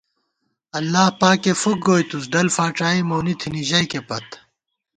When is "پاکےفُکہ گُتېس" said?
1.19-2.23